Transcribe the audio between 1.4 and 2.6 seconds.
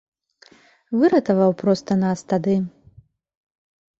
проста нас тады.